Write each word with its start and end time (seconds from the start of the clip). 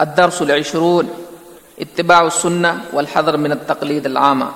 الدرس 0.00 0.42
العشرون، 0.42 1.10
اتباع 1.80 2.26
السنة 2.26 2.80
والحذر 2.92 3.36
من 3.36 3.52
التقليد 3.52 4.06
العامة. 4.06 4.50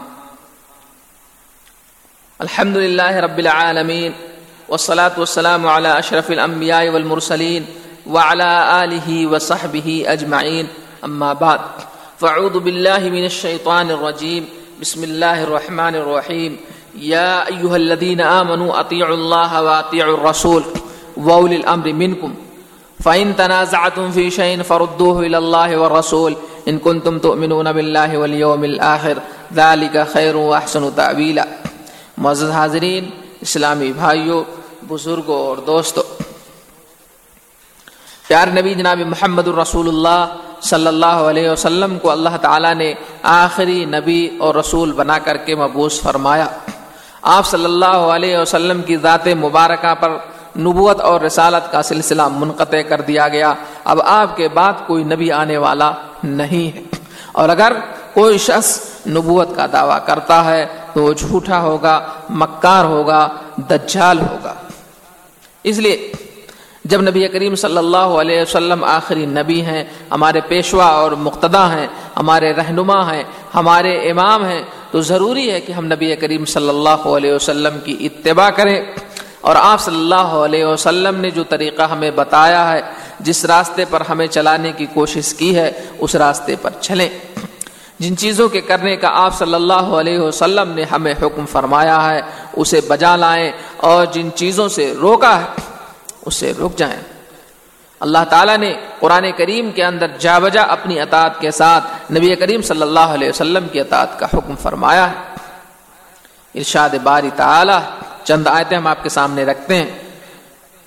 الحمد 2.42 2.76
لله 2.76 3.20
رب 3.20 3.38
العالمين، 3.38 4.14
والصلاة 4.68 5.12
والسلام 5.18 5.66
على 5.66 5.98
أشرف 5.98 6.30
الأنبياء 6.30 6.88
والمرسلين 6.88 7.66
وعلى 8.06 8.84
آله 8.84 9.26
وصحبه 9.26 10.04
أجمعين. 10.06 10.68
أما 11.04 11.32
بعد 11.32 11.60
فاعوذ 12.20 12.60
بالله 12.60 12.98
من 12.98 13.24
الشيطان 13.24 13.90
الرجيم. 13.90 14.48
بسم 14.80 15.04
الله 15.04 15.42
الرحمن 15.42 15.94
الرحيم. 15.94 16.56
يا 16.98 17.46
أيها 17.46 17.76
الذين 17.76 18.20
آمنوا 18.20 18.80
أطيعوا 18.80 19.14
الله 19.14 19.62
وأطيعوا 19.62 20.16
الرسول 20.16 20.64
وأولي 21.16 21.56
الأمر 21.56 21.92
منكم. 21.92 22.34
فإن 23.04 23.32
تنازعتم 23.36 24.10
في 24.14 24.30
شيء 24.30 24.62
فردوه 24.62 25.24
إلى 25.24 25.38
الله 25.38 25.80
والرسول 25.80 26.32
إن 26.68 26.78
كنتم 26.78 27.18
تؤمنون 27.18 27.72
بالله 27.72 28.20
واليوم 28.20 28.62
الآخر 28.62 29.18
ذلك 29.54 29.96
خير 30.12 30.36
وأحسن 30.36 30.88
تأويلا۔ 30.94 31.44
معزز 32.18 32.50
حاضرین، 32.50 33.10
اسلامی 33.40 33.92
بھائیوں 33.92 34.42
بزرگوں 34.88 35.46
اور 35.46 35.56
دوستوں 35.56 36.02
پیار 38.28 38.48
نبی 38.48 38.74
جناب 38.74 38.98
محمد 38.98 39.48
الرسول 39.48 39.88
اللہ 39.88 40.36
صلی 40.62 40.86
اللہ 40.86 41.06
علیہ 41.06 41.50
وسلم 41.50 41.98
کو 41.98 42.10
اللہ 42.10 42.36
تعالیٰ 42.42 42.74
نے 42.74 42.94
آخری 43.22 43.84
نبی 43.84 44.36
اور 44.40 44.54
رسول 44.54 44.92
بنا 44.92 45.18
کر 45.18 45.36
کے 45.36 45.54
مبوس 45.54 46.00
فرمایا۔ 46.00 46.46
آپ 47.22 47.46
صلی 47.46 47.64
اللہ 47.64 47.98
علیہ 48.16 48.38
وسلم 48.38 48.82
کی 48.82 48.96
ذات 48.96 49.26
مبارکہ 49.26 49.94
پر 50.00 50.16
نبوت 50.58 51.00
اور 51.00 51.20
رسالت 51.20 51.72
کا 51.72 51.82
سلسلہ 51.82 52.22
منقطع 52.28 52.82
کر 52.88 53.00
دیا 53.00 53.28
گیا۔ 53.28 53.54
اب 53.84 54.00
آپ 54.04 54.36
کے 54.36 54.48
بعد 54.48 54.72
کوئی 54.86 55.04
نبی 55.04 55.32
آنے 55.32 55.56
والا 55.56 55.92
نہیں 56.24 56.76
ہے۔ 56.76 56.82
اور 57.32 57.48
اگر 57.48 57.72
کوئی 58.14 58.38
شخص 58.38 58.80
نبوت 59.06 59.48
کا 59.56 59.66
دعویٰ 59.72 59.98
کرتا 60.06 60.44
ہے 60.44 60.66
تو 60.92 61.02
وہ 61.02 61.12
جھوٹا 61.12 61.60
ہوگا، 61.60 62.06
مکار 62.30 62.84
ہوگا، 62.84 63.28
دجال 63.56 64.18
ہوگا۔ 64.20 64.54
اس 65.64 65.78
لیے 65.78 66.12
جب 66.84 67.00
نبی 67.00 67.28
کریم 67.28 67.54
صلی 67.54 67.78
اللہ 67.78 67.96
علیہ 67.96 68.42
وسلم 68.42 68.84
آخری 68.84 69.26
نبی 69.26 69.62
ہیں، 69.62 69.84
ہمارے 70.10 70.40
پیشوا 70.40 70.86
اور 70.86 71.12
مقتدا 71.12 71.72
ہیں، 71.72 71.86
ہمارے 72.16 72.52
رہنما 72.52 73.14
ہیں، 73.14 73.22
ہمارے 73.54 74.10
امام 74.10 74.44
ہیں، 74.44 74.62
تو 74.90 75.00
ضروری 75.00 75.50
ہے 75.50 75.60
کہ 75.60 75.72
ہم 75.72 75.86
نبی 75.86 76.16
کریم 76.16 76.44
صلی 76.44 76.68
اللہ 76.68 77.06
علیہ 77.06 77.32
وسلم 77.32 77.78
کی 77.84 77.96
اتباع 78.00 78.50
کریں۔ 78.50 78.84
اور 79.44 79.56
آپ 79.56 79.80
صلی 79.80 79.96
اللہ 79.96 80.14
علیہ 80.14 80.64
وسلم 80.64 81.20
نے 81.20 81.30
جو 81.30 81.44
طریقہ 81.44 81.82
ہمیں 81.82 82.10
بتایا 82.10 82.72
ہے، 82.72 82.80
جس 83.20 83.44
راستے 83.44 83.84
پر 83.90 84.02
ہمیں 84.08 84.26
چلانے 84.26 84.72
کی 84.72 84.86
کوشش 84.86 85.34
کی 85.34 85.56
ہے، 85.56 85.72
اس 85.98 86.14
راستے 86.14 86.54
پر 86.62 86.70
چلیں۔ 86.80 87.08
جن 87.98 88.16
چیزوں 88.16 88.48
کے 88.48 88.60
کرنے 88.60 88.96
کا 88.96 89.08
آپ 89.12 89.38
صلی 89.38 89.54
اللہ 89.54 89.90
علیہ 90.00 90.18
وسلم 90.18 90.70
نے 90.70 90.82
ہمیں 90.82 91.14
حکم 91.22 91.46
فرمایا 91.46 92.10
ہے، 92.10 92.20
اسے 92.52 92.80
بجا 92.88 93.16
لائیں 93.16 93.52
اور 93.76 94.06
جن 94.06 94.28
چیزوں 94.34 94.68
سے 94.68 94.94
روکا 95.00 95.40
ہے، 95.40 95.44
اسے 96.26 96.52
رک 96.60 96.78
جائیں۔ 96.78 97.00
اللہ 98.00 98.24
تعالیٰ 98.30 98.56
نے 98.56 98.74
قرآن 99.00 99.26
کریم 99.36 99.70
کے 99.70 99.84
اندر 99.84 100.06
جا 100.18 100.38
بجا 100.38 100.62
اپنی 100.62 101.00
اطاعت 101.00 101.40
کے 101.40 101.50
ساتھ 101.50 102.12
نبی 102.12 102.34
کریم 102.34 102.62
صلی 102.62 102.82
اللہ 102.82 103.14
علیہ 103.16 103.28
وسلم 103.28 103.66
کی 103.72 103.80
اطاعت 103.80 104.18
کا 104.18 104.26
حکم 104.26 104.56
فرمایا 104.56 105.10
ہے۔ 105.10 105.34
ارشاد 106.54 106.94
باری 107.02 107.30
تعالی 107.36 107.78
چند 108.24 108.46
آیتیں 108.46 108.76
ہم 108.76 108.86
آپ 108.86 109.02
کے 109.02 109.08
سامنے 109.08 109.44
رکھتے 109.44 109.74
ہیں۔ 109.74 109.90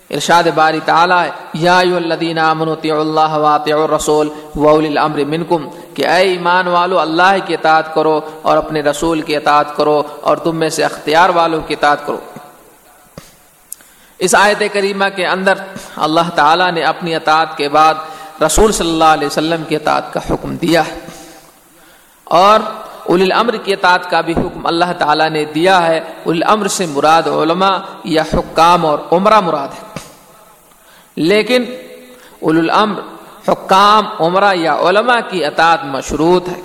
ارشاد 0.10 0.44
باری 0.56 0.80
تعالی 0.86 1.30
یا 1.54 1.80
ایو 1.80 1.96
الذین 1.96 2.40
آمنوا 2.40 2.74
اطیعوا 2.74 3.02
اللہ 3.02 3.38
واطیعوا 3.38 3.84
الرسول 3.84 4.30
واولی 4.56 4.88
الامر 4.88 5.20
منکم، 5.26 5.68
کہ 5.94 6.08
اے 6.08 6.22
ایمان 6.30 6.68
والو، 6.68 7.00
اللہ 7.00 7.36
کی 7.46 7.54
اطاعت 7.54 7.94
کرو 7.96 8.20
اور 8.42 8.58
اپنے 8.58 8.82
رسول 8.82 9.22
کی 9.22 9.36
اطاعت 9.36 9.76
کرو 9.76 10.04
اور 10.22 10.38
تم 10.38 10.56
میں 10.56 10.70
سے 10.70 10.84
اختیار 10.84 11.30
والوں 11.30 11.62
کی 11.62 11.74
اطاعت 11.74 12.06
کرو۔ 12.06 12.18
اس 14.20 14.36
آیت 14.36 14.64
کریمہ 14.74 15.06
کے 15.16 15.26
اندر 15.26 15.54
اللہ 15.96 16.30
تعالی 16.36 16.72
نے 16.72 16.84
اپنی 16.84 17.16
اطاعت 17.16 17.58
کے 17.58 17.70
بعد 17.70 17.96
رسول 18.42 18.72
صلی 18.72 18.90
اللہ 18.90 19.12
علیہ 19.18 19.28
وسلم 19.28 19.64
کی 19.68 19.76
اطاعت 19.76 20.14
کا 20.14 20.20
حکم 20.30 20.56
دیا۔ 20.56 20.88
ہے 20.88 21.00
اور 22.24 22.60
اول 23.08 23.22
الامر 23.22 23.56
کی 23.56 23.74
اطاعت 23.74 24.10
کا 24.10 24.22
بھی 24.22 24.34
حکم 24.34 24.66
اللہ 24.66 24.86
تعالیٰ 24.98 25.30
نے 25.30 25.46
دیا 25.46 25.88
ہے۔ 25.88 25.98
اول 25.98 26.44
الامر 26.44 26.68
سے 26.68 26.86
مراد 26.86 27.28
علماء 27.28 27.78
یا 28.04 28.24
حکام 28.34 28.86
اور 28.86 29.00
عمرہ 29.12 29.40
مراد 29.40 29.68
ہے۔ 29.68 30.00
لیکن 31.16 31.64
اول 32.40 32.58
الامر 32.58 33.00
حکام، 33.52 34.06
عمرہ 34.20 34.54
یا 34.54 34.76
علماء 34.76 35.20
کی 35.30 35.46
اطاعت 35.46 35.86
مشروط 35.86 36.48
ہے۔ 36.48 36.62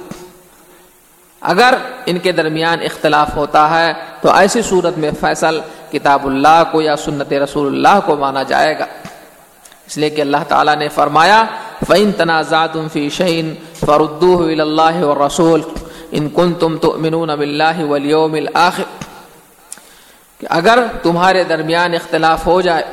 اگر 1.41 1.75
ان 2.07 2.19
کے 2.19 2.33
درمیان 2.33 2.79
اختلاف 2.83 3.37
ہوتا 3.37 3.81
ہے 3.81 3.93
تو 4.21 4.33
ایسی 4.33 4.63
صورت 4.63 4.99
میں 4.99 5.11
فیصل 5.21 5.61
کتاب 5.93 6.27
اللہ 6.27 6.63
کو 6.73 6.83
یا 6.83 6.97
سنت 6.97 7.33
رسول 7.33 7.67
اللہ 7.67 8.01
کو 8.07 8.17
مانا 8.17 8.43
جائے 8.43 8.79
گا۔ 8.79 8.87
اس 9.87 9.99
لیے 9.99 10.11
کہ 10.11 10.21
اللہ 10.21 10.37
تعالیٰ 10.49 10.77
نے 10.77 10.89
فرمایا 10.89 11.45
فعین 11.89 12.13
تنازعات 12.13 12.77
فی 12.93 13.09
شعین 13.09 13.55
فردو 13.75 14.45
اللہ 14.45 15.05
اور 15.05 15.17
رسول 15.17 15.61
ان 16.13 16.29
کن 16.29 16.55
تم 16.55 16.77
تو 16.77 16.95
امنون 16.95 17.31
اللہ 17.31 17.85
ولیوم 17.85 18.35
الآخر 18.35 18.83
کہ 20.39 20.47
اگر 20.51 20.79
تمہارے 21.03 21.45
درمیان 21.45 21.95
اختلاف 21.95 22.47
ہو 22.47 22.61
جائے، 22.61 22.85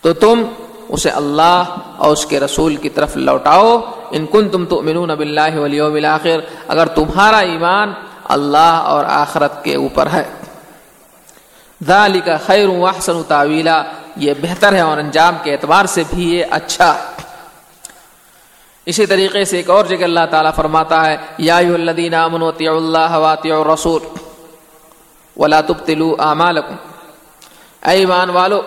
تو 0.00 0.12
تم 0.12 0.42
اسے 0.88 1.10
اللہ 1.10 1.64
اور 1.96 2.12
اس 2.12 2.26
کے 2.26 2.40
رسول 2.40 2.76
کی 2.76 2.88
طرف 2.88 3.16
لوٹاؤ۔ 3.16 3.80
ان 4.10 4.26
کن 4.26 4.48
تم 4.48 4.64
تو 4.64 4.78
امنون 4.78 5.10
اب 5.10 5.20
اللہ 5.20 5.56
ولیوم 5.56 5.94
الآخر 5.94 6.40
اگر 6.68 6.86
تمہارا 6.86 7.38
ایمان 7.38 7.92
اللہ 8.24 8.80
اور 8.84 9.04
آخرت 9.08 9.64
کے 9.64 9.76
اوپر 9.76 10.06
ہے۔ 10.12 10.24
ذالی 11.86 12.20
کا 12.20 12.36
خیر 12.36 12.68
وحسن 12.68 13.22
تعویلا، 13.28 13.82
یہ 14.16 14.34
بہتر 14.42 14.72
ہے 14.72 14.80
اور 14.80 14.98
انجام 14.98 15.36
کے 15.42 15.52
اعتبار 15.52 15.84
سے 15.84 16.02
بھی 16.14 16.34
یہ 16.34 16.44
اچھا۔ 16.50 16.94
ہے 16.94 17.11
اسی 18.86 19.06
طریقے 19.06 19.44
سے 19.44 19.56
ایک 19.56 19.70
اور 19.70 19.84
جگہ 19.84 20.04
اللہ 20.04 20.20
تعالیٰ 20.30 20.54
فرماتا 20.54 21.06
ہے، 21.06 21.16
یا 21.38 21.56
الذین 21.56 22.14
آمنوا 22.14 22.48
اطیعوا 22.48 22.76
اللہ 22.76 23.16
واطیعوا 23.16 23.60
الرسول 23.60 24.02
ولا 25.36 25.60
تبطلوا 25.60 26.16
اعمالکم۔ 26.18 26.74
اے 27.82 27.90
ایمان 27.90 28.30
والو، 28.30 28.62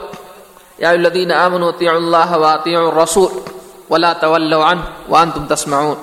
یا 0.77 0.89
الذین 0.89 1.31
آمنوا 1.31 1.67
اطیعوا 1.67 1.97
اللہ 1.97 2.31
واطیعوا 2.31 2.87
الرسول 2.87 3.31
ولا 3.89 4.13
تولوا 4.13 4.71
عنه 4.71 4.81
وانتم 5.09 5.55
تسمعون۔ 5.55 5.95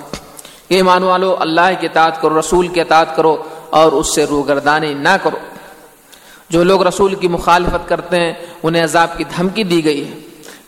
کہ 0.67 0.73
ایمان 0.73 1.03
والو، 1.03 1.35
اللہ 1.39 1.71
کی 1.79 1.85
اطاعت 1.85 2.21
کرو، 2.21 2.39
رسول 2.39 2.67
کی 2.67 2.81
اطاعت 2.81 3.15
کرو 3.15 3.43
اور 3.69 3.91
اس 3.91 4.15
سے 4.15 4.25
روگردانی 4.25 4.93
نہ 4.93 5.17
کرو۔ 5.23 5.37
جو 6.49 6.63
لوگ 6.63 6.87
رسول 6.87 7.15
کی 7.15 7.27
مخالفت 7.27 7.89
کرتے 7.89 8.19
ہیں، 8.19 8.33
انہیں 8.63 8.83
عذاب 8.83 9.17
کی 9.17 9.23
دھمکی 9.23 9.63
دی 9.63 9.85
گئی 9.85 10.11
ہے۔ 10.11 10.22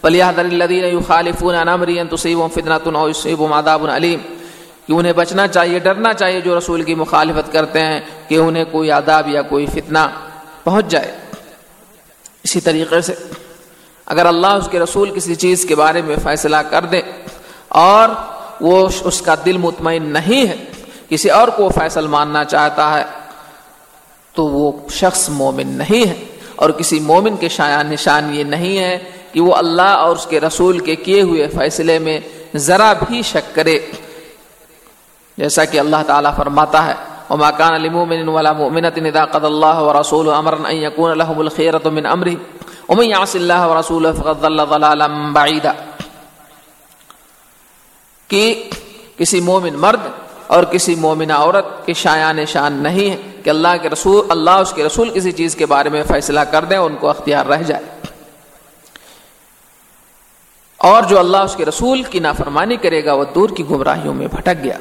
فلیحذر 0.06 0.46
الذین 0.46 0.84
یخالفون 0.86 1.56
عن 1.56 1.68
امری 1.68 2.00
ان 2.00 2.10
تصیبهم 2.10 2.48
فتنة 2.48 2.96
او 2.96 3.10
یصیبهم 3.10 3.54
عذاب 3.54 3.86
علیم 3.90 4.20
کہ 4.88 4.94
انہیں 4.94 5.14
بچنا 5.14 5.48
چاہیے، 5.48 5.80
ڈرنا 5.80 6.14
چاہیے 6.14 6.42
جو 6.42 6.58
رسول 6.58 6.84
کی 6.84 6.96
مخالفت 6.96 7.54
کرتے 7.54 7.82
ہیں، 7.82 8.00
کہ 8.28 8.36
انہیں 8.36 8.66
کوئی 8.72 8.92
عذاب 8.92 9.28
یا 9.28 9.42
کوئی 9.42 9.66
فتنہ 9.66 10.00
پہنچ 10.64 10.88
جائے۔ 10.88 11.12
اسی 12.44 12.60
طریقے 12.60 13.02
سے 13.02 13.14
اگر 14.06 14.26
اللہ 14.26 14.48
اس 14.48 14.68
کے 14.72 14.80
رسول 14.80 15.10
کسی 15.10 15.36
چیز 15.36 15.66
کے 15.66 15.76
بارے 15.76 16.02
میں 16.02 16.16
فیصلہ 16.24 16.62
کر 16.70 16.86
دے 16.86 17.02
اور 17.68 18.10
وہ 18.62 18.90
اس 19.04 19.22
کا 19.22 19.36
دل 19.46 19.58
مطمئن 19.58 20.04
نہیں 20.04 20.48
ہے، 20.48 20.66
کسی 21.10 21.30
اور 21.30 21.48
کو 21.48 21.70
فیصل 21.70 22.08
ماننا 22.08 22.44
چاہتا 22.44 22.98
ہے، 22.98 23.04
تو 24.34 24.48
وہ 24.48 24.72
شخص 24.90 25.30
مومن 25.30 25.68
نہیں 25.68 26.10
ہے۔ 26.10 26.26
اور 26.56 26.70
کسی 26.70 27.00
مومن 27.00 27.38
کے 27.38 27.50
شایان 27.50 27.88
نشان 27.88 28.36
یہ 28.36 28.44
نہیں 28.44 28.78
ہے 28.80 28.98
کہ 29.36 29.42
وہ 29.42 29.56
اللہ 29.56 29.82
اور 29.82 30.16
اس 30.16 30.26
کے 30.26 30.40
رسول 30.40 30.80
کے 30.80 30.96
کیے 30.96 31.22
ہوئے 31.22 31.48
فیصلے 31.48 32.00
میں 32.00 32.20
ذرا 32.56 32.94
بھی 32.94 33.22
شک 33.22 33.56
کرے۔ 33.56 33.80
جیسا 35.38 35.66
کہ 35.66 35.80
اللہ 35.80 35.96
تعالیٰ 36.08 36.36
فرماتا 36.36 36.86
ہے، 36.86 36.94
وما 37.30 37.52
كان 37.52 37.82
لمؤمن 37.82 38.30
ولا 38.30 38.52
مؤمنة 38.52 39.06
إذا 39.06 39.26
قضى 39.26 39.46
الله 39.46 39.86
ورسوله 39.86 40.40
أمرا 40.40 40.70
أن 40.70 40.76
يكون 40.76 41.18
لهم 41.18 41.40
الخيرة 41.40 41.90
من 41.94 42.08
أمره، 42.08 42.34
ومن 42.90 43.06
يعص 43.06 43.36
الله 43.36 43.76
ورسوله 43.76 44.14
فقد 44.18 44.42
ضل 44.42 44.62
ضلالا 44.70 45.08
بعيدا۔ 45.34 45.72
کہ 48.28 48.70
کسی 49.18 49.42
مومن 49.42 49.74
مرد 49.74 50.02
اور 50.48 50.64
کسی 50.64 50.96
مومنہ 50.96 51.34
عورت 51.34 51.86
کے 51.86 51.94
شایان 51.94 52.46
شان 52.46 52.74
نہیں 52.74 53.10
ہے 53.10 53.18
کہ 53.44 53.50
اللہ 53.50 53.68
کے 53.82 53.90
رسول، 53.90 54.26
اللہ 54.30 54.52
اس 54.52 54.74
کے 54.74 54.84
رسول 54.84 55.10
کسی 55.10 55.32
چیز 55.32 55.56
کے 55.56 55.66
بارے 55.66 55.90
میں 55.90 56.04
فیصلہ 56.04 56.40
کر 56.40 56.66
دیں 56.66 56.78
ان 56.78 56.96
کو 56.96 57.10
اختیار 57.10 57.46
رہ 57.46 57.64
جائے۔ 57.64 57.95
اور 60.86 61.04
جو 61.04 61.20
اللہ 61.20 61.38
اس 61.38 61.56
کے 61.56 61.66
رسول 61.66 62.04
کی 62.04 62.20
نافرمانی 62.20 62.76
کرے 62.78 63.04
گا 63.06 63.14
وہ 63.14 63.24
دور 63.36 63.50
کی 63.50 63.64
گمراہیوں 63.70 64.14
میں 64.14 64.28
بھٹک 64.28 64.64
گیا۔ 64.64 64.78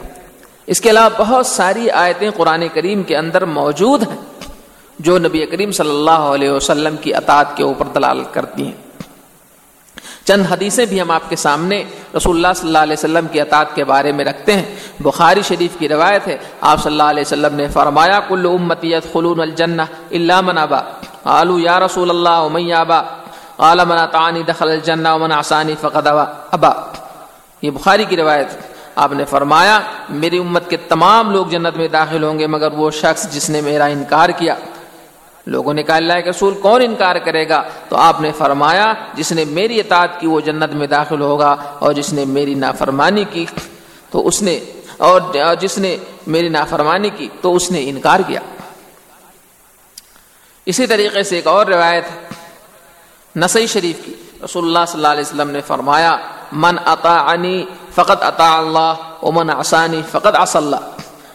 اس 0.67 0.81
کے 0.81 0.91
علاوہ 0.91 1.09
بہت 1.17 1.47
ساری 1.47 1.91
آیتیں 1.91 2.31
قرآن 2.31 2.65
کریم 2.73 3.03
کے 3.03 3.17
اندر 3.17 3.45
موجود 3.45 4.03
ہیں، 4.03 4.19
جو 4.99 5.19
نبی 5.19 5.47
کریم 5.47 5.73
صلی 5.73 5.91
اللہ 5.91 6.25
علیہ 6.35 6.51
وسلم 6.51 6.97
کی 6.97 7.15
اطاعت 7.15 7.56
کے 7.56 7.62
اوپر 7.62 7.87
دلال 7.95 8.23
کرتی 8.33 8.67
ہیں۔ 8.67 8.83
چند 10.25 10.47
حدیثیں 10.51 10.85
بھی 10.87 11.01
ہم 11.01 11.11
آپ 11.11 11.29
کے 11.29 11.37
سامنے 11.37 11.83
رسول 12.17 12.37
اللہ 12.37 12.53
صلی 12.57 12.69
اللہ 12.69 12.79
علیہ 12.79 12.97
وسلم 12.99 13.27
کی 13.33 13.41
اطاعت 13.41 13.75
کے 13.75 13.85
بارے 13.85 14.12
میں 14.12 14.25
رکھتے 14.25 14.53
ہیں۔ 14.53 14.65
بخاری 15.00 15.43
شریف 15.43 15.79
کی 15.79 15.89
روایت 15.89 16.27
ہے، 16.27 16.37
آپ 16.61 16.83
صلی 16.83 16.93
اللہ 16.93 17.11
علیہ 17.11 17.25
وسلم 17.27 17.55
نے 17.55 17.69
فرمایا، 17.69 18.21
کل 18.29 18.47
امتیت 18.50 19.12
خلون 19.12 19.41
الجنہ 19.41 19.83
اللہ 20.11 20.41
من 20.41 20.59
ابا۔ 20.59 20.81
آلو 21.39 21.59
یا 21.59 21.81
رسول 21.81 22.11
اللہ 22.11 22.39
عمی 22.49 22.73
ابا 23.59 23.69
عالم 23.69 23.95
تعانی 24.12 24.43
دخل 24.43 24.69
الجنہ 24.69 25.09
ومن 25.09 25.33
عصانی 25.33 25.75
فقد 25.81 26.06
ابا. 26.06 26.73
یہ 27.62 27.71
بخاری 27.71 28.05
کی 28.05 28.17
روایت 28.17 28.47
آپ 28.97 29.12
نے 29.12 29.25
فرمایا، 29.25 29.81
میری 30.11 30.39
امت 30.39 30.69
کے 30.71 30.77
تمام 30.77 31.31
لوگ 31.31 31.47
جنت 31.47 31.77
میں 31.77 31.89
داخل 31.89 32.25
ہوں 32.25 32.39
گے، 32.39 32.47
مگر 32.47 32.73
وہ 32.73 32.91
شخص 32.91 33.31
جس 33.31 33.51
نے 33.51 33.61
میرا 33.61 33.85
انکار 33.85 34.29
کیا۔ 34.29 34.55
لوگوں 35.47 35.75
نے 35.75 35.83
کہا، 35.83 35.97
اللہ 35.97 36.21
کے 36.25 36.31
رسول 36.31 36.55
کون 36.55 36.83
انکار 36.83 37.17
کرے 37.17 37.49
گا؟ 37.49 37.62
تو 37.89 37.97
آپ 37.97 38.21
نے 38.21 38.31
فرمایا، 38.39 38.93
جس 39.15 39.33
نے 39.33 39.45
میری 39.45 39.81
اطاعت 39.81 40.21
کی، 40.21 40.27
وہ 40.27 40.41
جنت 40.41 40.73
میں 40.73 40.87
داخل 40.87 41.21
ہوگا، 41.21 41.55
اور 41.79 41.93
جس 41.93 42.12
نے 42.12 42.25
میری 42.25 42.55
نافرمانی 42.55 43.25
کی، 43.31 43.47
تو 44.11 44.27
اس 44.27 44.43
نے، 44.43 44.59
اور 44.99 45.21
جس 45.61 45.79
نے 45.79 45.97
میری 46.27 46.49
نافرمانی 46.49 47.11
کی، 47.11 47.29
تو 47.41 47.55
اس 47.57 47.71
نے 47.71 47.89
انکار 47.91 48.21
کیا۔ 48.27 48.41
اسی 50.67 50.87
طریقے 50.87 51.23
سے 51.23 51.37
ایک 51.37 51.47
اور 51.47 51.67
روایت 51.67 52.05
نسائی 53.37 53.67
شریف 53.67 54.05
کی۔ 54.05 54.15
رسول 54.45 54.65
اللہ 54.65 54.79
صلی 54.89 54.99
اللہ 54.99 55.09
علیہ 55.09 55.21
وسلم 55.21 55.51
نے 55.51 55.61
فرمایا، 55.61 56.17
من 56.53 56.77
اطاعنی 56.85 57.65
فقط 57.95 58.23
اطاع 58.23 58.59
اللہ، 58.59 58.95
ومن 59.23 59.51
عصانی 59.51 60.03
فقط 60.11 60.37
عص 60.39 60.57
اللہ۔ 60.57 60.77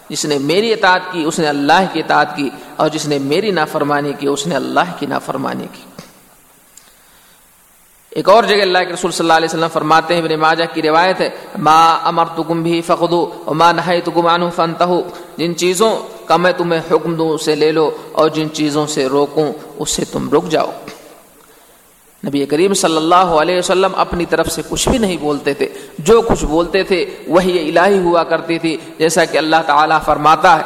جس 0.10 0.26
نے 0.26 0.38
میری 0.38 0.74
اطاعت 0.74 1.02
کی، 1.12 1.24
اس 1.24 1.40
نے 1.40 1.48
اللہ 1.48 1.86
کی 1.94 2.00
اطاعت 2.00 2.36
کی، 2.36 2.50
اور 2.76 2.90
جس 2.90 3.08
نے 3.08 3.20
میری 3.20 3.52
نافرمانی 3.52 4.14
کی، 4.20 4.28
اس 4.28 4.48
نے 4.48 4.56
اللہ 4.56 4.94
کی 5.00 5.06
نافرمانی 5.06 5.68
کی۔ 5.74 5.82
ایک 8.10 8.30
اور 8.30 8.44
جگہ 8.44 8.62
اللہ 8.62 8.78
کے 8.88 8.94
رسول 8.94 9.12
صلی 9.12 9.26
اللہ 9.26 9.34
علیہ 9.34 9.50
وسلم 9.50 9.68
فرماتے 9.74 10.16
ہیں، 10.16 10.22
ابن 10.22 10.40
ماجہ 10.40 10.64
کی 10.74 10.82
روایت 10.82 11.22
ہے، 11.22 11.30
ما 11.58 12.00
امرتکم 12.04 12.64
بھی 12.64 12.82
فخذو 12.82 13.44
وما 13.48 13.72
نہیتکم 13.72 14.28
عنہ 14.28 14.46
فانتہو۔ 14.56 15.02
جن 15.38 15.58
چیزوں 15.58 16.08
کا 16.26 16.38
میں 16.38 16.52
تمہیں 16.52 16.82
حکم 16.92 17.16
دوں، 17.16 17.30
اسے 17.30 17.56
لے 17.56 17.72
لو، 17.72 17.92
اور 18.12 18.30
جن 18.30 18.54
چیزوں 18.54 18.88
سے 18.88 19.06
روکوں، 19.06 19.54
اس 19.78 19.90
سے 19.90 20.06
تم 20.06 20.30
رک 20.30 20.50
جاؤ۔ 20.50 20.72
نبی 22.28 22.46
کریم 22.46 22.74
صلی 22.74 22.98
اللہ 22.98 23.16
علیہ 23.16 23.58
وسلم 23.58 23.92
اپنی 23.96 24.26
طرف 24.26 24.48
سے 24.48 24.62
کچھ 24.70 24.90
بھی 24.90 24.98
نہیں 24.98 25.18
بولتے 25.18 25.54
تھے۔ 25.54 25.68
جو 26.00 26.22
کچھ 26.22 26.46
بولتے 26.46 26.84
تھے، 26.84 27.06
وہی 27.28 27.70
الہی 27.70 28.00
ہوا 28.00 28.24
کرتی 28.24 28.60
تھی، 28.60 28.78
جیسا 28.98 29.26
کہ 29.26 29.38
اللہ 29.38 29.56
تعالیٰ 29.66 30.02
فرماتا 30.06 30.60
ہے۔ 30.60 30.64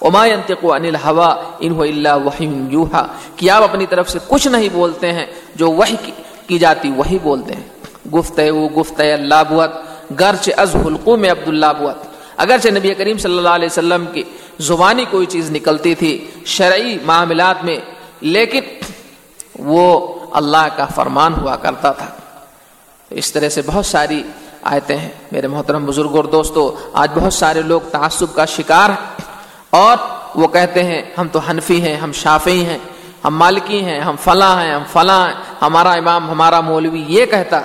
اما 0.00 0.26
عن 0.26 0.84
الحوا 0.84 1.42
ان 1.60 1.80
اللہ 1.80 2.16
وحی 2.24 2.50
یوحا 2.70 3.06
کہ 3.36 3.50
آپ 3.50 3.62
اپنی 3.62 3.86
طرف 3.86 4.10
سے 4.10 4.18
کچھ 4.28 4.48
نہیں 4.48 4.68
بولتے 4.72 5.12
ہیں، 5.12 5.26
جو 5.54 5.70
وہی 5.70 5.96
کی 6.46 6.58
جاتی 6.58 6.90
وہی 6.96 7.18
بولتے 7.22 7.54
ہیں۔ 7.54 8.08
گفت 8.14 8.40
وہ 8.54 8.68
گفت 8.68 9.00
اللہ 9.00 9.42
بوت 9.48 9.70
گرچ 10.20 10.50
از 10.56 10.76
حلقو 10.76 11.16
میں 11.16 11.30
عبداللہ 11.30 11.72
بوت۔ 11.78 11.96
اگرچہ 12.36 12.68
نبی 12.68 12.94
کریم 12.94 13.18
صلی 13.18 13.38
اللہ 13.38 13.48
علیہ 13.48 13.68
وسلم 13.70 14.04
کی 14.12 14.22
زبانی 14.58 15.04
کوئی 15.10 15.26
چیز 15.26 15.50
نکلتی 15.50 15.94
تھی 15.94 16.26
شرعی 16.44 16.98
معاملات 17.04 17.64
میں، 17.64 17.76
لیکن 18.20 18.60
وہ 19.58 20.17
اللہ 20.32 20.68
کا 20.76 20.86
فرمان 20.86 21.34
ہوا 21.34 21.56
کرتا 21.56 21.92
تھا۔ 21.92 22.06
اس 23.10 23.32
طرح 23.32 23.48
سے 23.48 23.62
بہت 23.66 23.86
ساری 23.86 24.22
آیتیں 24.62 24.96
ہیں۔ 24.96 25.08
میرے 25.32 25.46
محترم 25.46 25.86
بزرگ 25.86 26.16
اور 26.16 26.24
دوستو، 26.24 26.76
آج 26.92 27.08
بہت 27.14 27.32
سارے 27.32 27.62
لوگ 27.62 27.80
تعصب 27.80 28.34
کا 28.34 28.44
شکار 28.44 28.90
ہیں۔ 28.90 29.22
اور 29.70 29.96
وہ 30.34 30.48
کہتے 30.48 30.82
ہیں، 30.82 31.02
ہم 31.18 31.28
تو 31.28 31.38
حنفی 31.38 31.82
ہیں، 31.82 31.96
ہم 31.96 32.12
شافی 32.12 32.64
ہیں، 32.64 32.78
ہم 33.24 33.36
مالکی 33.36 33.84
ہیں، 33.84 34.00
ہم 34.00 34.16
فلاں 34.24 34.62
ہیں، 34.62 34.74
ہم 34.74 34.82
فلاں 34.92 35.26
ہیں۔ 35.26 35.34
ہمارا 35.62 35.92
امام، 35.92 36.30
ہمارا 36.30 36.60
مولوی 36.60 37.04
یہ 37.08 37.26
کہتا 37.26 37.60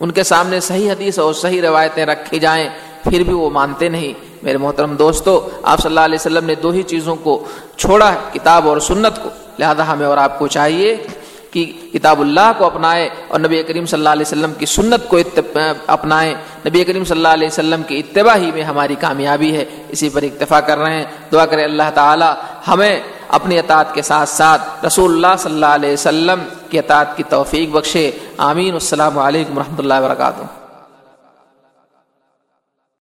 ان 0.00 0.10
کے 0.10 0.22
سامنے 0.22 0.60
صحیح 0.60 0.90
حدیث 0.90 1.18
اور 1.18 1.34
صحیح 1.34 1.62
روایتیں 1.62 2.06
رکھی 2.06 2.38
جائیں، 2.38 2.68
پھر 3.02 3.22
بھی 3.22 3.32
وہ 3.32 3.50
مانتے 3.50 3.88
نہیں۔ 3.88 4.12
میرے 4.42 4.58
محترم 4.58 4.96
دوستو، 4.96 5.48
آپ 5.62 5.78
صلی 5.78 5.88
اللہ 5.88 6.00
علیہ 6.00 6.18
وسلم 6.20 6.44
نے 6.44 6.54
دو 6.54 6.70
ہی 6.70 6.82
چیزوں 6.82 7.16
کو 7.16 7.44
چھوڑا 7.76 8.12
ہے 8.12 8.18
کتاب 8.32 8.68
اور 8.68 8.80
سنت 8.80 9.22
کو۔ 9.22 9.28
لہذا 9.58 9.92
ہمیں 9.92 10.06
اور 10.06 10.16
آپ 10.16 10.38
کو 10.38 10.46
چاہیے 10.46 11.06
کی 11.54 11.72
کتاب 11.92 12.20
اللہ 12.20 12.52
کو 12.58 12.64
اپنائے 12.64 13.08
اور 13.28 13.40
نبی 13.40 13.62
کریم 13.62 13.86
صلی 13.86 14.00
اللہ 14.00 14.08
علیہ 14.08 14.26
وسلم 14.26 14.52
کی 14.58 14.66
سنت 14.66 15.08
کو 15.08 15.18
اپنائیں 15.86 16.34
نبی 16.66 16.84
کریم 16.84 17.04
صلی 17.04 17.16
اللہ 17.16 17.28
علیہ 17.28 17.48
وسلم 17.48 17.82
کی 17.82 17.98
اتباع 17.98 18.36
ہی 18.36 18.50
میں 18.54 18.62
ہماری 18.62 18.94
کامیابی 18.94 19.56
ہے۔ 19.56 19.64
اسی 19.88 20.08
پر 20.08 20.22
اکتفا 20.22 20.60
کر 20.60 20.78
رہے 20.78 20.94
ہیں۔ 20.94 21.04
دعا 21.32 21.46
کرے 21.46 21.64
اللہ 21.64 21.90
تعالی 21.94 22.30
ہمیں 22.68 23.00
اپنی 23.28 23.58
اطاعت 23.58 23.94
کے 23.94 24.02
ساتھ 24.02 24.28
ساتھ 24.28 24.84
رسول 24.86 25.10
اللہ 25.14 25.36
صلی 25.38 25.52
اللہ 25.52 25.66
علیہ 25.66 25.92
وسلم 25.92 26.40
کی 26.70 26.78
اطاعت 26.78 27.16
کی 27.16 27.22
توفیق 27.28 27.68
بخشے۔ 27.68 28.10
آمین۔ 28.36 28.72
السلام 28.72 29.18
علیکم 29.18 29.58
و 29.58 29.60
رحمۃ 29.60 29.78
اللہ 29.78 29.94
وبرکاتہ۔ 29.98 30.63